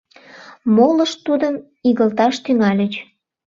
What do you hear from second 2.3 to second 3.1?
тӱҥальыч.